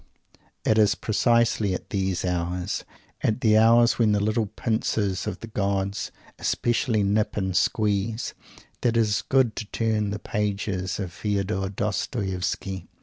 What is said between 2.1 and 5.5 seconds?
hours, at the hours when the little pincers of the